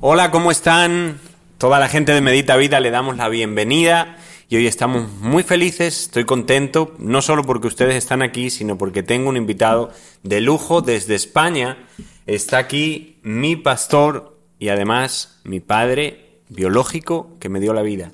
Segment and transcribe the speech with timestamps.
[0.00, 1.18] Hola, ¿cómo están?
[1.56, 4.16] Toda la gente de Medita Vida le damos la bienvenida
[4.48, 9.02] y hoy estamos muy felices, estoy contento, no solo porque ustedes están aquí, sino porque
[9.02, 9.90] tengo un invitado
[10.22, 11.78] de lujo desde España.
[12.26, 18.12] Está aquí mi pastor y además mi padre biológico que me dio la vida.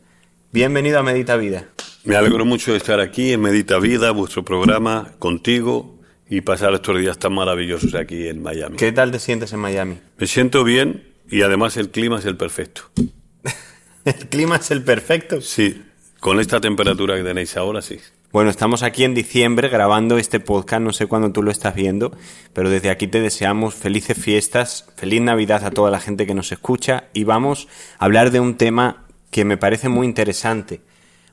[0.52, 1.68] Bienvenido a Medita Vida.
[2.04, 5.98] Me alegro mucho de estar aquí en Medita Vida, vuestro programa, contigo
[6.30, 8.76] y pasar estos días tan maravillosos aquí en Miami.
[8.76, 9.98] ¿Qué tal te sientes en Miami?
[10.16, 12.82] Me siento bien y además el clima es el perfecto.
[14.04, 15.40] ¿El clima es el perfecto?
[15.40, 15.82] Sí,
[16.20, 17.98] con esta temperatura que tenéis ahora, sí.
[18.34, 22.10] Bueno, estamos aquí en diciembre grabando este podcast, no sé cuándo tú lo estás viendo,
[22.52, 26.50] pero desde aquí te deseamos felices fiestas, feliz Navidad a toda la gente que nos
[26.50, 30.80] escucha y vamos a hablar de un tema que me parece muy interesante.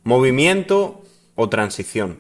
[0.04, 1.02] Movimiento
[1.34, 2.20] o transición.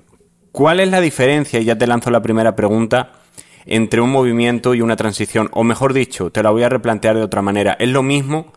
[0.51, 1.59] ¿Cuál es la diferencia?
[1.59, 3.20] Y ya te lanzo la primera pregunta
[3.65, 5.49] entre un movimiento y una transición.
[5.53, 7.73] O mejor dicho, te la voy a replantear de otra manera.
[7.79, 8.53] ¿Es lo mismo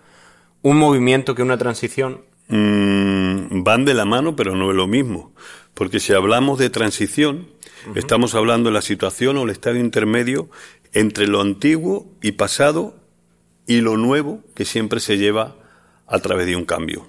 [0.62, 2.22] un movimiento que una transición?
[2.48, 5.32] Mm, van de la mano, pero no es lo mismo.
[5.74, 7.48] Porque si hablamos de transición,
[7.94, 10.48] estamos hablando de la situación o el estado intermedio
[10.92, 12.94] entre lo antiguo y pasado
[13.66, 15.56] y lo nuevo que siempre se lleva
[16.06, 17.06] a través de un cambio.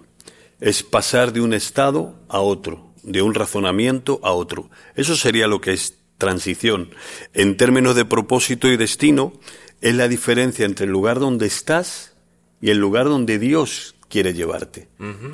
[0.60, 4.70] Es pasar de un estado a otro, de un razonamiento a otro.
[4.96, 6.90] Eso sería lo que es transición.
[7.34, 9.34] En términos de propósito y destino,
[9.82, 12.16] es la diferencia entre el lugar donde estás
[12.62, 14.88] y el lugar donde Dios quiere llevarte.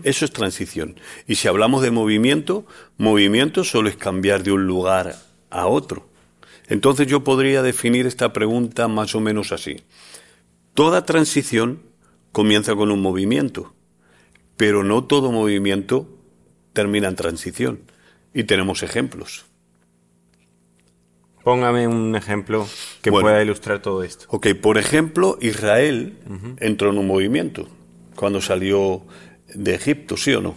[0.03, 0.99] Eso es transición.
[1.27, 2.65] Y si hablamos de movimiento,
[2.97, 5.15] movimiento solo es cambiar de un lugar
[5.49, 6.09] a otro.
[6.67, 9.83] Entonces yo podría definir esta pregunta más o menos así.
[10.73, 11.83] Toda transición
[12.31, 13.73] comienza con un movimiento,
[14.57, 16.07] pero no todo movimiento
[16.73, 17.81] termina en transición.
[18.33, 19.45] Y tenemos ejemplos.
[21.44, 22.67] Póngame un ejemplo
[23.02, 24.25] que pueda ilustrar todo esto.
[24.30, 26.17] Ok, por ejemplo, Israel
[26.59, 27.67] entró en un movimiento
[28.16, 29.02] cuando salió
[29.53, 30.56] de Egipto, ¿sí o no?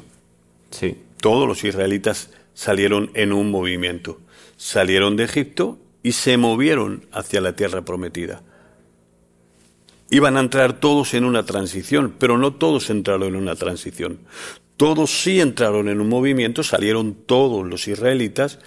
[0.70, 0.98] Sí.
[1.20, 4.20] Todos los israelitas salieron en un movimiento.
[4.56, 8.42] Salieron de Egipto y se movieron hacia la tierra prometida.
[10.10, 14.18] Iban a entrar todos en una transición, pero no todos entraron en una transición.
[14.76, 18.58] Todos sí entraron en un movimiento, salieron todos los israelitas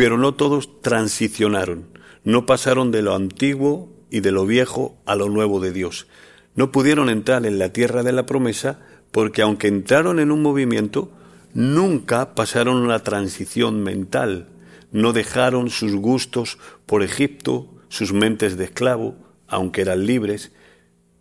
[0.00, 1.84] pero no todos transicionaron,
[2.24, 6.06] no pasaron de lo antiguo y de lo viejo a lo nuevo de Dios.
[6.54, 8.80] No pudieron entrar en la tierra de la promesa
[9.10, 11.12] porque aunque entraron en un movimiento,
[11.52, 14.48] nunca pasaron una transición mental,
[14.90, 16.56] no dejaron sus gustos
[16.86, 19.16] por Egipto, sus mentes de esclavo,
[19.48, 20.50] aunque eran libres.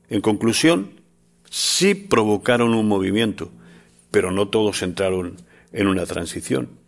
[0.10, 1.02] En conclusión,
[1.50, 3.52] sí provocaron un movimiento,
[4.10, 5.36] pero no todos entraron
[5.74, 6.79] en una transición.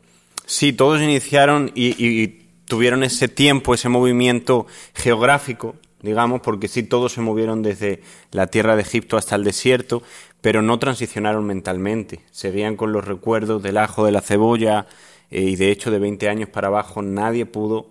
[0.52, 2.28] Sí, todos iniciaron y,
[2.66, 8.02] tuvieron ese tiempo, ese movimiento geográfico, digamos, porque sí todos se movieron desde
[8.32, 10.04] la tierra de Egipto hasta el desierto,
[10.42, 12.20] pero no transicionaron mentalmente.
[12.32, 14.88] Seguían con los recuerdos del ajo, de la cebolla,
[15.30, 17.90] eh, y de hecho de 20 años para abajo nadie pudo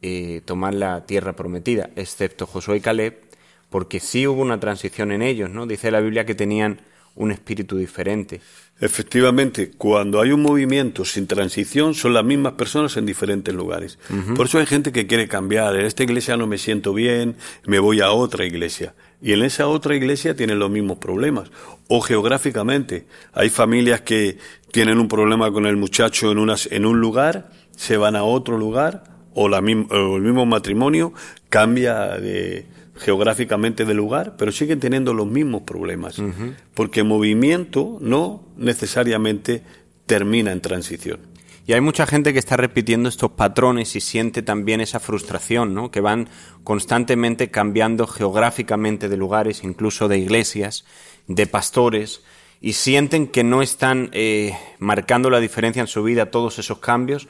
[0.00, 3.20] eh, tomar la tierra prometida, excepto Josué y Caleb,
[3.68, 5.66] porque sí hubo una transición en ellos, ¿no?
[5.66, 6.80] Dice la Biblia que tenían
[7.16, 8.40] un espíritu diferente.
[8.80, 13.98] Efectivamente, cuando hay un movimiento sin transición, son las mismas personas en diferentes lugares.
[14.34, 15.76] Por eso hay gente que quiere cambiar.
[15.76, 17.36] En esta iglesia no me siento bien,
[17.66, 18.94] me voy a otra iglesia.
[19.22, 21.50] Y en esa otra iglesia tienen los mismos problemas.
[21.88, 24.38] O geográficamente, hay familias que
[24.72, 28.58] tienen un problema con el muchacho en, unas, en un lugar, se van a otro
[28.58, 29.04] lugar,
[29.34, 31.12] o, la, o el mismo matrimonio
[31.48, 32.66] cambia de,
[32.96, 36.22] geográficamente del lugar, pero siguen teniendo los mismos problemas,
[36.74, 39.62] porque movimiento no necesariamente
[40.06, 41.34] termina en transición.
[41.66, 45.90] Y hay mucha gente que está repitiendo estos patrones y siente también esa frustración, ¿no?
[45.90, 46.28] Que van
[46.62, 50.84] constantemente cambiando geográficamente de lugares, incluso de iglesias,
[51.26, 52.22] de pastores,
[52.60, 57.28] y sienten que no están eh, marcando la diferencia en su vida todos esos cambios,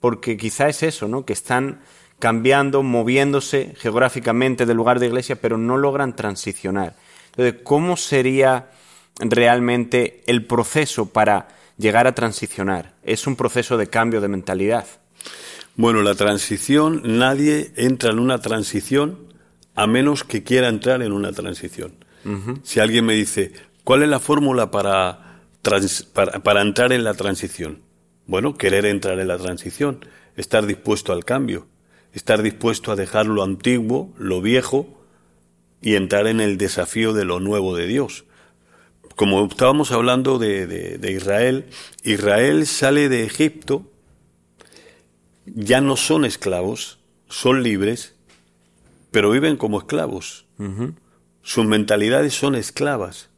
[0.00, 1.24] porque quizá es eso, ¿no?
[1.24, 1.80] Que están
[2.18, 6.94] cambiando, moviéndose geográficamente del lugar de iglesia, pero no logran transicionar.
[7.30, 8.70] Entonces, ¿cómo sería
[9.18, 12.94] realmente el proceso para llegar a transicionar?
[13.02, 14.86] Es un proceso de cambio de mentalidad.
[15.76, 19.18] Bueno, la transición, nadie entra en una transición
[19.74, 21.92] a menos que quiera entrar en una transición.
[22.64, 23.52] Si alguien me dice,
[23.84, 25.42] ¿cuál es la fórmula para,
[26.42, 27.82] para entrar en la transición?
[28.26, 30.04] Bueno, querer entrar en la transición,
[30.34, 31.68] estar dispuesto al cambio
[32.16, 34.88] estar dispuesto a dejar lo antiguo, lo viejo,
[35.82, 38.24] y entrar en el desafío de lo nuevo de Dios.
[39.16, 41.66] Como estábamos hablando de, Israel,
[42.04, 43.92] Israel sale de Egipto,
[45.44, 46.98] ya no son esclavos,
[47.28, 48.14] son libres,
[49.10, 50.46] pero viven como esclavos.
[51.42, 53.28] sus mentalidades son esclavas.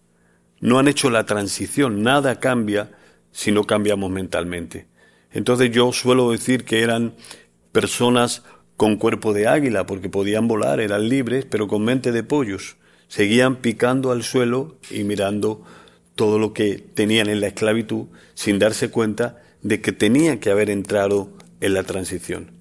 [0.60, 2.92] No han hecho la transición, nada cambia
[3.32, 4.86] si no cambiamos mentalmente.
[5.32, 7.16] Entonces yo suelo decir que eran
[7.72, 8.42] personas
[8.78, 12.76] con cuerpo de águila, porque podían volar, eran libres, pero con mente de pollos.
[13.08, 15.64] Seguían picando al suelo y mirando
[16.14, 20.70] todo lo que tenían en la esclavitud sin darse cuenta de que tenía que haber
[20.70, 22.52] entrado en la transición.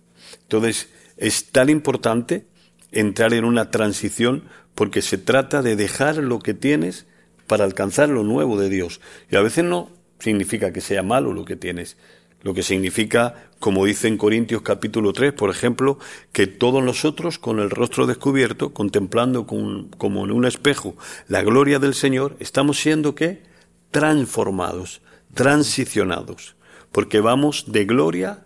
[0.42, 2.48] Entonces, es tan importante
[2.92, 7.06] entrar en una transición porque se trata de dejar lo que tienes
[7.46, 9.02] para alcanzar lo nuevo de Dios.
[9.30, 11.96] Y a veces no significa que sea malo lo que tienes,
[12.42, 16.00] lo que significa, como dice en Corintios capítulo 3, por ejemplo,
[16.32, 20.96] que todos nosotros con el rostro descubierto, contemplando como en un espejo
[21.28, 23.44] la gloria del Señor, estamos siendo qué?
[23.92, 25.02] Transformados,
[25.34, 26.56] transicionados,
[26.92, 28.46] porque vamos de gloria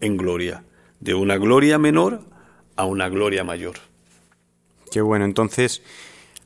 [0.00, 0.64] en gloria,
[1.00, 2.22] de una gloria menor
[2.76, 3.76] a una gloria mayor.
[4.90, 5.82] Qué bueno, entonces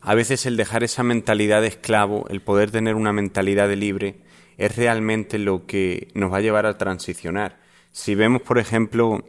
[0.02, 4.16] a veces el dejar esa mentalidad de esclavo, el poder tener una mentalidad de libre,
[4.58, 7.60] es realmente lo que nos va a llevar a transicionar.
[7.92, 9.24] Si vemos, por ejemplo,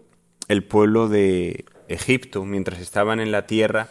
[0.47, 3.89] el pueblo de Egipto, mientras estaban en la tierra,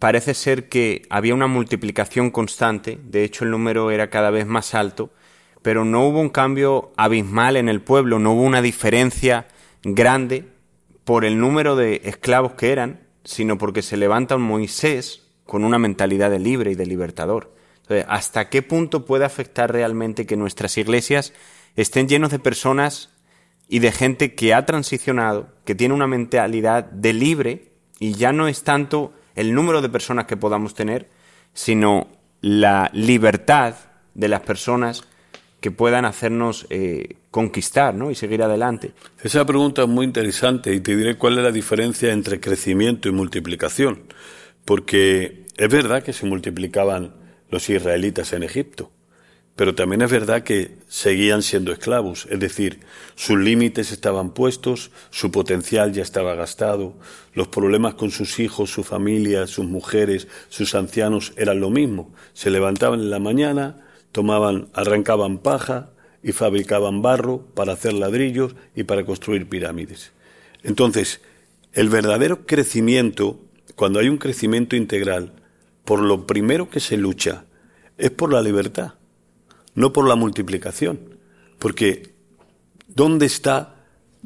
[0.00, 4.74] parece ser que había una multiplicación constante, de hecho el número era cada vez más
[4.74, 5.10] alto,
[5.62, 9.46] pero no hubo un cambio abismal en el pueblo, no hubo una diferencia
[9.84, 10.44] grande
[11.04, 15.21] por el número de esclavos que eran, sino porque se levanta un Moisés
[15.52, 17.52] con una mentalidad de libre y de libertador.
[18.08, 21.34] ¿hasta qué punto puede afectar realmente que nuestras iglesias
[21.76, 23.10] estén llenos de personas
[23.68, 28.48] y de gente que ha transicionado, que tiene una mentalidad de libre y ya no
[28.48, 31.10] es tanto el número de personas que podamos tener,
[31.52, 32.08] sino
[32.40, 33.74] la libertad
[34.14, 35.04] de las personas
[35.60, 38.10] que puedan hacernos eh, conquistar ¿no?
[38.10, 38.92] y seguir adelante.
[39.22, 43.12] Esa pregunta es muy interesante y te diré cuál es la diferencia entre crecimiento y
[43.12, 44.04] multiplicación.
[44.64, 47.14] Porque es verdad que se multiplicaban
[47.48, 48.90] los israelitas en Egipto,
[49.54, 52.80] pero también es verdad que seguían siendo esclavos, es decir,
[53.14, 56.98] sus límites estaban puestos, su potencial ya estaba gastado,
[57.32, 62.12] los problemas con sus hijos, su familia, sus mujeres, sus ancianos eran lo mismo.
[62.32, 65.90] Se levantaban en la mañana, tomaban, arrancaban paja
[66.24, 70.10] y fabricaban barro para hacer ladrillos y para construir pirámides.
[70.64, 71.20] Entonces,
[71.72, 73.38] el verdadero crecimiento,
[73.76, 75.34] cuando hay un crecimiento integral,
[75.84, 77.44] por lo primero que se lucha
[77.98, 78.94] es por la libertad,
[79.74, 81.18] no por la multiplicación.
[81.58, 82.14] Porque,
[82.88, 83.76] ¿dónde está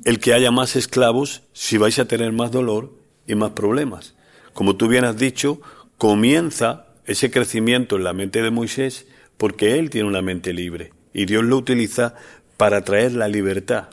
[0.04, 2.94] el que haya más esclavos si vais a tener más dolor
[3.26, 4.14] y más problemas?
[4.52, 5.60] Como tú bien has dicho,
[5.98, 9.06] comienza ese crecimiento en la mente de Moisés
[9.36, 12.14] porque él tiene una mente libre y Dios lo utiliza
[12.56, 13.88] para traer la libertad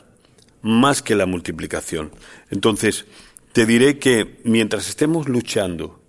[0.62, 2.10] más que la multiplicación.
[2.50, 3.04] Entonces,
[3.52, 6.00] te diré que mientras estemos luchando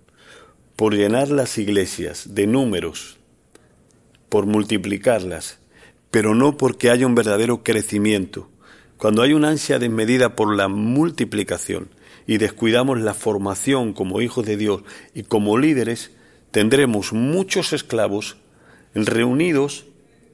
[0.76, 3.16] por llenar las iglesias de números,
[4.28, 5.58] por multiplicarlas,
[6.10, 8.50] pero no porque haya un verdadero crecimiento,
[8.96, 11.88] cuando hay una ansia desmedida por la multiplicación
[12.26, 14.82] y descuidamos la formación como hijos de Dios
[15.14, 16.12] y como líderes,
[16.50, 18.36] tendremos muchos esclavos
[18.94, 19.84] reunidos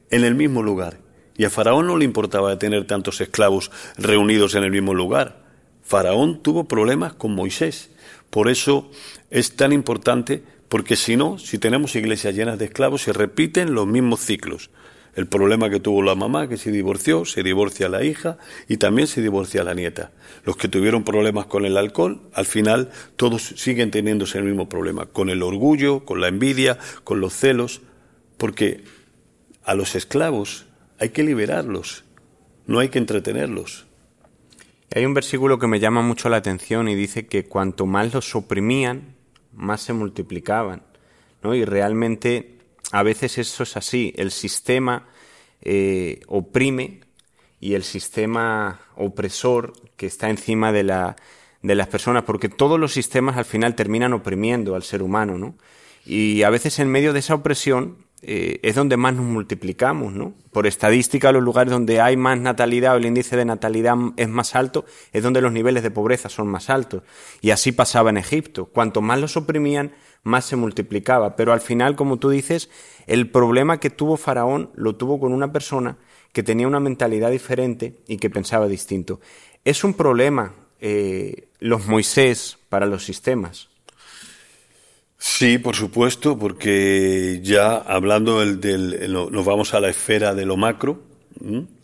[0.09, 0.99] en el mismo lugar.
[1.37, 5.43] Y a Faraón no le importaba tener tantos esclavos reunidos en el mismo lugar.
[5.81, 7.89] Faraón tuvo problemas con Moisés.
[8.33, 8.89] Por eso
[9.29, 13.85] es tan importante, porque si no, si tenemos iglesias llenas de esclavos, se repiten los
[13.85, 14.71] mismos ciclos.
[15.13, 19.07] El problema que tuvo la mamá, que se divorció, se divorcia la hija y también
[19.07, 20.09] se divorcia la nieta.
[20.45, 25.05] Los que tuvieron problemas con el alcohol, al final todos siguen teniéndose el mismo problema,
[25.05, 27.81] con el orgullo, con la envidia, con los celos
[28.37, 28.83] porque
[29.63, 30.65] a los esclavos
[30.97, 32.03] hay que liberarlos,
[32.65, 33.85] no hay que entretenerlos.
[34.95, 38.35] Hay un versículo que me llama mucho la atención y dice que cuanto más los
[38.35, 39.15] oprimían,
[39.51, 40.83] más se multiplicaban.
[41.41, 41.55] ¿no?
[41.55, 42.59] Y realmente
[42.91, 44.13] a veces eso es así.
[44.17, 45.07] El sistema
[45.61, 47.01] eh, oprime
[47.59, 51.15] y el sistema opresor que está encima de, la,
[51.63, 55.39] de las personas, porque todos los sistemas al final terminan oprimiendo al ser humano.
[55.39, 55.55] ¿no?
[56.05, 60.33] Y a veces en medio de esa opresión eh, es donde más nos multiplicamos, ¿no?
[60.51, 64.55] Por estadística, los lugares donde hay más natalidad o el índice de natalidad es más
[64.55, 67.03] alto, es donde los niveles de pobreza son más altos.
[67.41, 68.65] Y así pasaba en Egipto.
[68.65, 69.91] Cuanto más los oprimían,
[70.23, 71.35] más se multiplicaba.
[71.35, 72.69] Pero al final, como tú dices,
[73.07, 75.97] el problema que tuvo Faraón lo tuvo con una persona
[76.31, 79.19] que tenía una mentalidad diferente y que pensaba distinto.
[79.65, 83.69] Es un problema eh, los Moisés para los sistemas.
[85.25, 91.01] Sí, por supuesto, porque ya hablando del, nos vamos a la esfera de lo macro,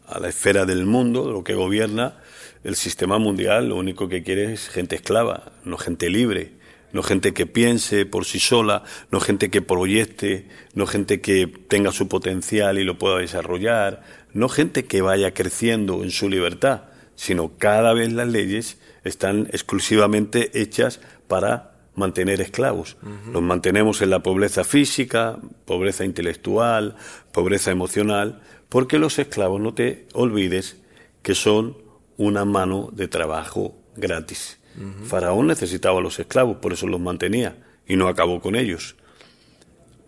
[0.05, 2.17] a la esfera del mundo, lo que gobierna
[2.65, 6.51] el sistema mundial, lo único que quiere es gente esclava, no gente libre.
[6.91, 11.93] no gente que piense por sí sola, no gente que proyecte, no gente que tenga
[11.93, 14.03] su potencial y lo pueda desarrollar,
[14.33, 20.59] no gente que vaya creciendo en su libertad, sino cada vez las leyes están exclusivamente
[20.59, 22.97] hechas para mantener esclavos.
[23.31, 26.95] Los mantenemos en la pobreza física, pobreza intelectual,
[27.31, 30.77] pobreza emocional, porque los esclavos, no te olvides,
[31.21, 31.77] que son
[32.17, 34.57] una mano de trabajo gratis.
[35.03, 38.95] Faraón necesitaba a los esclavos, por eso los mantenía y no acabó con ellos.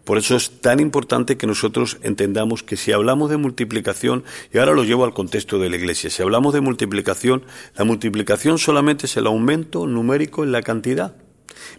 [0.05, 4.73] Por eso es tan importante que nosotros entendamos que si hablamos de multiplicación, y ahora
[4.73, 7.43] lo llevo al contexto de la Iglesia, si hablamos de multiplicación,
[7.75, 11.15] la multiplicación solamente es el aumento numérico en la cantidad,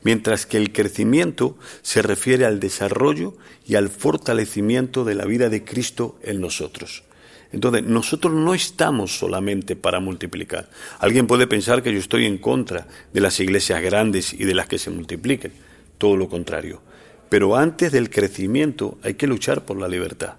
[0.02, 3.34] mientras que el crecimiento se refiere al desarrollo
[3.66, 7.04] y al fortalecimiento de la vida de Cristo en nosotros.
[7.52, 10.70] Entonces, nosotros no estamos solamente para multiplicar.
[10.98, 14.66] Alguien puede pensar que yo estoy en contra de las iglesias grandes y de las
[14.66, 15.52] que se multipliquen.
[15.98, 16.80] Todo lo contrario.
[17.28, 20.34] Pero antes del crecimiento hay que luchar por la libertad.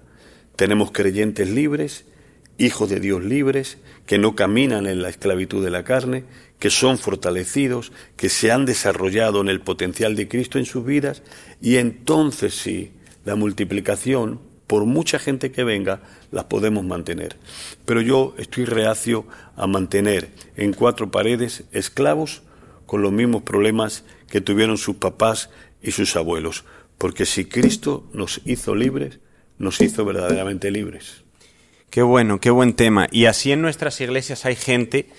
[0.55, 2.05] Tenemos creyentes libres,
[2.57, 6.23] hijos de Dios libres, que no caminan en la esclavitud de la carne,
[6.59, 11.23] que son fortalecidos, que se han desarrollado en el potencial de Cristo en sus vidas,
[11.61, 12.91] y entonces sí,
[13.25, 17.35] la multiplicación por mucha gente que venga, las podemos mantener.
[17.85, 22.41] Pero yo estoy reacio a mantener en cuatro paredes esclavos
[22.85, 25.49] con los mismos problemas que tuvieron sus papás
[25.81, 26.63] y sus abuelos.
[26.97, 29.19] Porque si Cristo nos hizo libres,
[29.57, 31.23] nos hizo verdaderamente libres.
[31.93, 33.07] Qué bueno, qué buen tema.
[33.11, 35.09] Y así en nuestras iglesias hay gente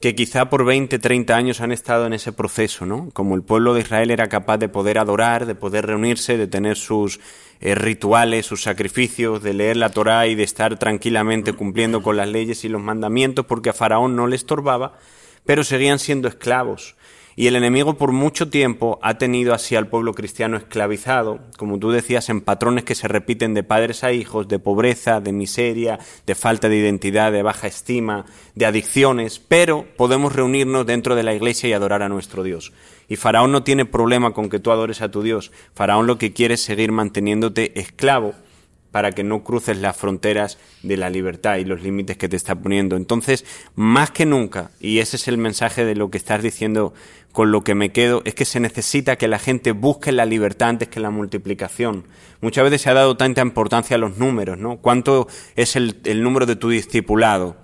[0.00, 3.10] que quizá por 20, 30 años han estado en ese proceso, ¿no?
[3.12, 6.78] Como el pueblo de Israel era capaz de poder adorar, de poder reunirse, de tener
[6.78, 7.20] sus
[7.60, 12.26] eh, rituales, sus sacrificios, de leer la Torá y de estar tranquilamente cumpliendo con las
[12.26, 14.98] leyes y los mandamientos porque a Faraón no le estorbaba,
[15.44, 16.96] pero seguían siendo esclavos.
[17.38, 21.90] Y el enemigo por mucho tiempo ha tenido así al pueblo cristiano esclavizado, como tú
[21.90, 26.34] decías, en patrones que se repiten de padres a hijos, de pobreza, de miseria, de
[26.34, 28.24] falta de identidad, de baja estima,
[28.54, 32.72] de adicciones, pero podemos reunirnos dentro de la iglesia y adorar a nuestro Dios.
[33.06, 35.52] Y Faraón no tiene problema con que tú adores a tu Dios.
[35.74, 38.32] Faraón lo que quiere es seguir manteniéndote esclavo
[38.96, 42.54] para que no cruces las fronteras de la libertad y los límites que te está
[42.54, 42.96] poniendo.
[42.96, 46.94] Entonces, más que nunca, y ese es el mensaje de lo que estás diciendo
[47.36, 50.70] con lo que me quedo, es que se necesita que la gente busque la libertad
[50.70, 52.06] antes que la multiplicación.
[52.40, 54.78] Muchas veces se ha dado tanta importancia a los números, ¿no?
[54.78, 57.58] ¿Cuánto es el, el número de tu discipulado?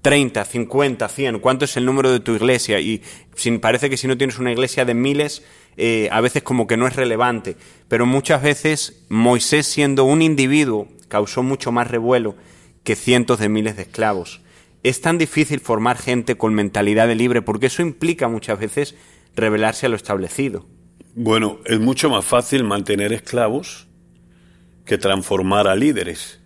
[0.00, 2.80] 30, 50, 100, ¿cuánto es el número de tu iglesia?
[2.80, 3.02] Y
[3.34, 5.42] sin, parece que si no tienes una iglesia de miles,
[5.76, 7.58] eh, a veces como que no es relevante.
[7.88, 12.36] Pero muchas veces Moisés, siendo un individuo, causó mucho más revuelo
[12.84, 14.40] que cientos de miles de esclavos.
[14.84, 18.94] Es tan difícil formar gente con mentalidad de libre porque eso implica muchas veces
[19.34, 20.66] rebelarse a lo establecido.
[21.14, 23.88] Bueno, es mucho más fácil mantener esclavos
[24.84, 26.38] que transformar a líderes.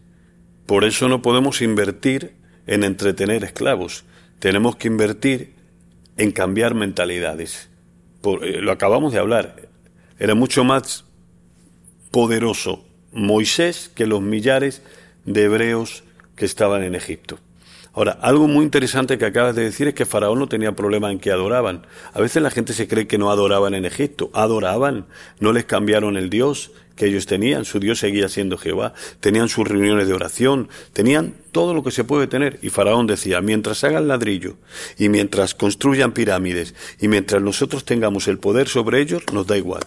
[0.66, 2.37] Por eso no podemos invertir
[2.68, 4.04] en entretener esclavos.
[4.38, 5.54] Tenemos que invertir
[6.16, 7.68] en cambiar mentalidades.
[8.23, 9.68] Eh, lo acabamos de hablar.
[10.16, 11.07] Era mucho más
[12.12, 14.83] poderoso Moisés que los millares
[15.25, 16.04] de hebreos
[16.37, 17.40] que estaban en Egipto.
[17.99, 21.19] Ahora, algo muy interesante que acabas de decir es que Faraón no tenía problema en
[21.19, 21.85] que adoraban.
[22.12, 24.31] A veces la gente se cree que no adoraban en Egipto.
[24.35, 25.07] Adoraban.
[25.40, 27.64] No les cambiaron el Dios que ellos tenían.
[27.64, 28.95] Su Dios seguía siendo Jehová.
[29.19, 30.69] Tenían sus reuniones de oración.
[30.93, 32.61] Tenían todo lo que se puede tener.
[32.62, 34.59] Y Faraón decía, mientras hagan ladrillo
[34.97, 39.83] y mientras construyan pirámides y mientras nosotros tengamos el poder sobre ellos, nos da igual.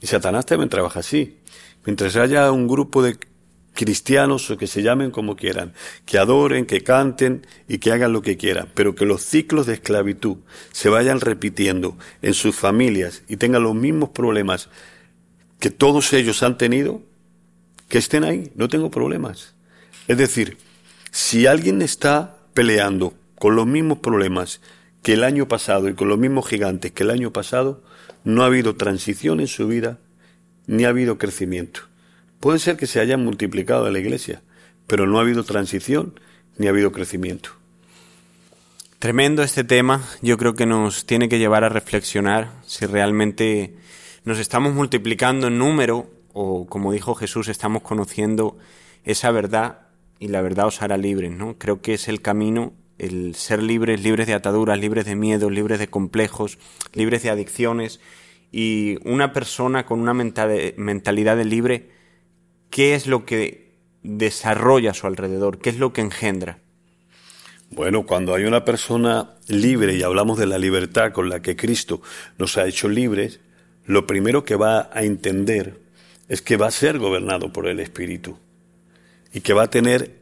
[0.00, 1.38] Y Satanás también trabaja así.
[1.84, 3.18] Mientras haya un grupo de
[3.80, 5.72] cristianos o que se llamen como quieran,
[6.04, 9.72] que adoren, que canten y que hagan lo que quieran, pero que los ciclos de
[9.72, 10.36] esclavitud
[10.70, 14.68] se vayan repitiendo en sus familias y tengan los mismos problemas
[15.58, 17.00] que todos ellos han tenido,
[17.88, 19.54] que estén ahí, no tengo problemas.
[20.08, 20.58] Es decir,
[21.10, 24.60] si alguien está peleando con los mismos problemas
[25.02, 27.82] que el año pasado y con los mismos gigantes que el año pasado,
[28.24, 30.00] no ha habido transición en su vida,
[30.66, 31.89] ni ha habido crecimiento.
[32.40, 34.42] Puede ser que se hayan multiplicado la iglesia,
[34.86, 36.18] pero no ha habido transición
[36.56, 37.50] ni ha habido crecimiento.
[38.98, 43.74] Tremendo este tema, yo creo que nos tiene que llevar a reflexionar si realmente
[44.24, 48.56] nos estamos multiplicando en número o, como dijo Jesús, estamos conociendo
[49.04, 51.58] esa verdad y la verdad os hará libres, ¿no?
[51.58, 55.78] Creo que es el camino, el ser libres, libres de ataduras, libres de miedos, libres
[55.78, 56.58] de complejos,
[56.94, 58.00] libres de adicciones
[58.50, 61.99] y una persona con una mentalidad de libre
[62.70, 63.72] ¿qué es lo que
[64.02, 65.58] desarrolla a su alrededor?
[65.58, 66.58] ¿Qué es lo que engendra?
[67.70, 72.02] Bueno, cuando hay una persona libre y hablamos de la libertad con la que Cristo
[72.38, 73.40] nos ha hecho libres,
[73.86, 75.78] lo primero que va a entender
[76.28, 78.38] es que va a ser gobernado por el Espíritu
[79.32, 80.18] y que va a tener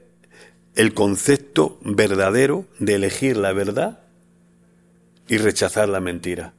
[0.75, 4.01] el concepto verdadero de elegir la verdad
[5.27, 6.55] y rechazar la mentira.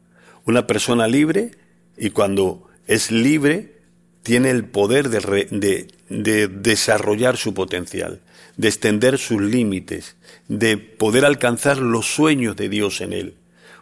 [0.46, 1.52] Una persona libre
[1.98, 3.79] y cuando es libre
[4.24, 8.22] tiene el poder de, de, desarrollar su potencial,
[8.58, 10.16] de extender sus límites,
[10.48, 13.36] de poder alcanzar los sueños de Dios en él.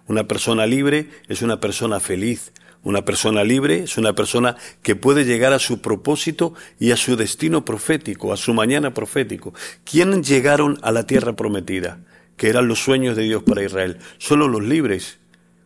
[0.08, 2.52] Una persona libre es una persona feliz,
[2.84, 7.18] una persona libre es una persona que puede llegar a su propósito y a su
[7.18, 9.54] destino profético, a su mañana profético.
[9.84, 12.00] ¿Quién llegaron a la tierra prometida?
[12.38, 13.98] Que eran los sueños de Dios para Israel.
[14.20, 15.18] Solo los libres,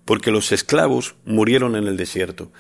[0.05, 2.51] porque los esclavos murieron en el desierto.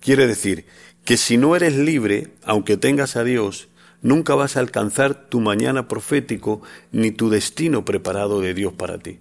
[0.00, 0.66] Quiere decir
[1.04, 3.68] que si no eres libre, aunque tengas a Dios,
[4.02, 9.18] nunca vas a alcanzar tu mañana profético ni tu destino preparado de Dios para ti.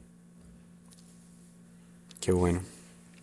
[2.19, 2.61] Qué bueno.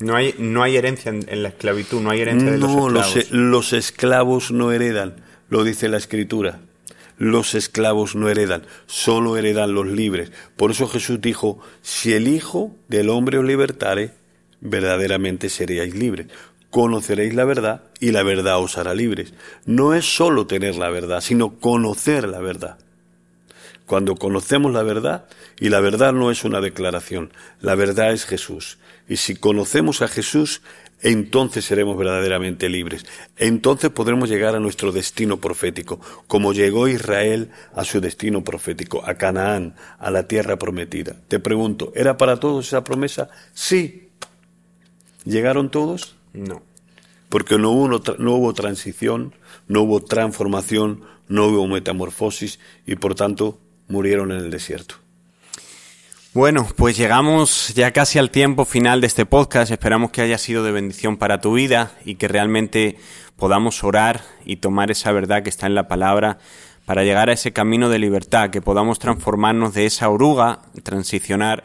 [0.00, 3.16] No hay, no hay herencia en, la esclavitud, no hay herencia de los esclavos.
[3.16, 5.16] Los, los esclavos no heredan,
[5.48, 6.60] lo dice la Escritura.
[7.16, 10.30] Los esclavos no heredan, solo heredan los libres.
[10.56, 14.12] Por eso Jesús dijo, si el Hijo del hombre os libertare,
[14.60, 16.28] verdaderamente seréis libres
[16.70, 19.32] conoceréis la verdad y la verdad os hará libres.
[19.64, 22.78] No es solo tener la verdad, sino conocer la verdad.
[23.86, 25.24] Cuando conocemos la verdad,
[25.58, 28.78] y la verdad no es una declaración, la verdad es Jesús.
[29.08, 30.60] Y si conocemos a Jesús,
[31.00, 33.06] entonces seremos verdaderamente libres.
[33.38, 39.14] Entonces podremos llegar a nuestro destino profético, como llegó Israel a su destino profético, a
[39.14, 41.16] Canaán, a la tierra prometida.
[41.28, 43.30] Te pregunto, ¿era para todos esa promesa?
[43.54, 44.10] Sí.
[45.24, 46.17] ¿Llegaron todos?
[46.38, 46.62] No.
[47.28, 49.34] Porque no hubo, no hubo transición,
[49.66, 54.96] no hubo transformación, no hubo metamorfosis y por tanto murieron en el desierto.
[56.34, 59.72] Bueno, pues llegamos ya casi al tiempo final de este podcast.
[59.72, 62.96] Esperamos que haya sido de bendición para tu vida y que realmente
[63.36, 66.38] podamos orar y tomar esa verdad que está en la palabra
[66.84, 71.64] para llegar a ese camino de libertad, que podamos transformarnos de esa oruga, transicionar